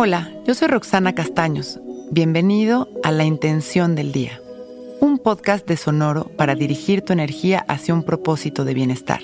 Hola, 0.00 0.30
yo 0.46 0.54
soy 0.54 0.68
Roxana 0.68 1.12
Castaños. 1.12 1.80
Bienvenido 2.12 2.88
a 3.02 3.10
La 3.10 3.24
Intención 3.24 3.96
del 3.96 4.12
Día, 4.12 4.40
un 5.00 5.18
podcast 5.18 5.66
de 5.66 5.76
Sonoro 5.76 6.30
para 6.36 6.54
dirigir 6.54 7.02
tu 7.02 7.12
energía 7.12 7.64
hacia 7.66 7.94
un 7.94 8.04
propósito 8.04 8.64
de 8.64 8.74
bienestar. 8.74 9.22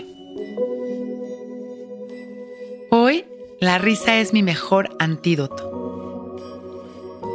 Hoy, 2.91 3.25
la 3.61 3.79
risa 3.79 4.19
es 4.19 4.33
mi 4.33 4.43
mejor 4.43 4.97
antídoto. 4.99 6.35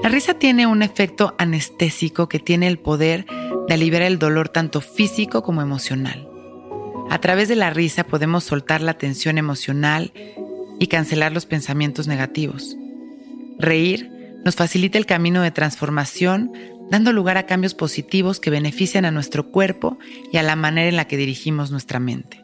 La 0.03 0.09
risa 0.09 0.33
tiene 0.33 0.67
un 0.67 0.83
efecto 0.83 1.33
anestésico 1.37 2.27
que 2.27 2.39
tiene 2.39 2.67
el 2.67 2.77
poder 2.77 3.25
de 3.69 3.73
aliviar 3.73 4.01
el 4.01 4.19
dolor 4.19 4.49
tanto 4.49 4.81
físico 4.81 5.43
como 5.43 5.61
emocional. 5.61 6.27
A 7.09 7.21
través 7.21 7.47
de 7.47 7.55
la 7.55 7.69
risa 7.69 8.03
podemos 8.03 8.43
soltar 8.43 8.81
la 8.81 8.95
tensión 8.95 9.37
emocional 9.37 10.11
y 10.77 10.87
cancelar 10.87 11.31
los 11.31 11.45
pensamientos 11.45 12.05
negativos. 12.05 12.75
Reír 13.59 14.39
nos 14.45 14.55
facilita 14.55 14.97
el 14.97 15.05
camino 15.05 15.41
de 15.41 15.51
transformación, 15.51 16.51
dando 16.89 17.11
lugar 17.11 17.37
a 17.37 17.45
cambios 17.45 17.75
positivos 17.75 18.39
que 18.39 18.49
benefician 18.49 19.03
a 19.03 19.11
nuestro 19.11 19.51
cuerpo 19.51 19.99
y 20.31 20.37
a 20.37 20.43
la 20.43 20.55
manera 20.55 20.87
en 20.87 20.95
la 20.95 21.05
que 21.05 21.17
dirigimos 21.17 21.69
nuestra 21.69 21.99
mente. 21.99 22.43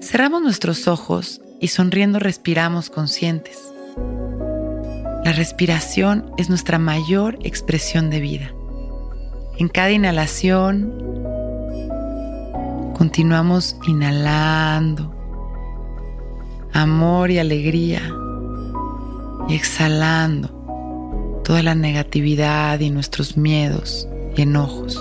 Cerramos 0.00 0.42
nuestros 0.42 0.88
ojos 0.88 1.40
y 1.60 1.68
sonriendo 1.68 2.18
respiramos 2.18 2.90
conscientes. 2.90 3.72
La 5.24 5.32
respiración 5.32 6.30
es 6.36 6.48
nuestra 6.48 6.78
mayor 6.78 7.38
expresión 7.42 8.10
de 8.10 8.20
vida. 8.20 8.52
En 9.58 9.68
cada 9.68 9.90
inhalación, 9.90 10.92
continuamos 12.94 13.76
inhalando 13.86 15.14
amor 16.72 17.30
y 17.30 17.38
alegría 17.38 18.02
y 19.48 19.54
exhalando 19.54 20.48
toda 21.44 21.62
la 21.62 21.74
negatividad 21.74 22.80
y 22.80 22.90
nuestros 22.90 23.36
miedos 23.36 24.08
y 24.36 24.42
enojos. 24.42 24.98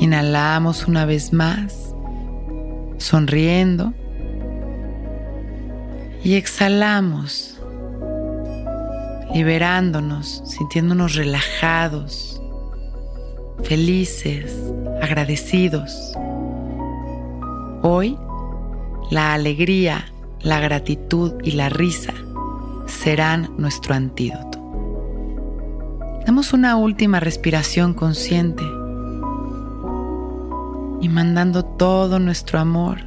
Inhalamos 0.00 0.86
una 0.86 1.04
vez 1.04 1.32
más, 1.32 1.94
sonriendo, 2.98 3.94
y 6.24 6.34
exhalamos, 6.34 7.60
liberándonos, 9.32 10.42
sintiéndonos 10.44 11.14
relajados, 11.14 12.42
felices, 13.62 14.52
agradecidos. 15.00 16.12
Hoy, 17.82 18.18
la 19.10 19.34
alegría 19.34 20.12
la 20.46 20.60
gratitud 20.60 21.32
y 21.42 21.50
la 21.52 21.68
risa 21.68 22.14
serán 22.86 23.50
nuestro 23.58 23.96
antídoto. 23.96 24.60
Damos 26.24 26.52
una 26.52 26.76
última 26.76 27.18
respiración 27.18 27.94
consciente 27.94 28.62
y 31.00 31.08
mandando 31.08 31.64
todo 31.64 32.20
nuestro 32.20 32.60
amor 32.60 32.98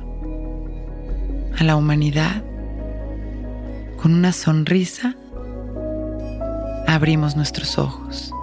a 1.57 1.63
la 1.63 1.77
humanidad, 1.77 2.43
con 4.01 4.13
una 4.13 4.33
sonrisa, 4.33 5.15
abrimos 6.87 7.37
nuestros 7.37 7.77
ojos. 7.77 8.33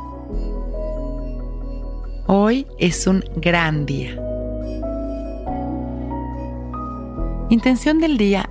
Hoy 2.28 2.66
es 2.78 3.06
un 3.06 3.22
gran 3.36 3.84
día. 3.84 4.18
Intención 7.50 8.00
del 8.00 8.16
Día 8.16 8.50